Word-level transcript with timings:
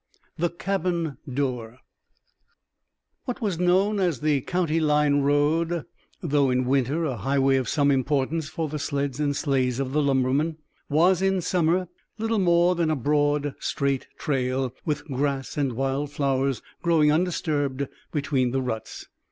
The 0.35 0.49
Cabin 0.49 1.19
Door 1.31 1.77
What 3.25 3.39
was 3.39 3.59
known 3.59 3.99
as 3.99 4.21
the 4.21 4.41
County 4.41 4.79
Line 4.79 5.19
Road, 5.21 5.85
though 6.23 6.49
in 6.49 6.65
winter 6.65 7.05
a 7.05 7.17
highway 7.17 7.55
of 7.57 7.69
some 7.69 7.91
importance 7.91 8.49
for 8.49 8.67
the 8.67 8.79
sleds 8.79 9.19
and 9.19 9.35
sleighs 9.35 9.79
of 9.79 9.91
the 9.91 10.01
lumbermen, 10.01 10.57
was 10.89 11.21
in 11.21 11.39
summer 11.39 11.87
little 12.17 12.39
more 12.39 12.73
than 12.73 12.89
a 12.89 12.95
broad, 12.95 13.53
straight 13.59 14.07
trail, 14.17 14.73
with 14.85 15.05
grass 15.05 15.55
and 15.55 15.73
wild 15.73 16.09
flowers 16.11 16.63
growing 16.81 17.11
undisturbed 17.11 17.85
between 18.11 18.49
the 18.49 18.61
ruts. 18.63 19.05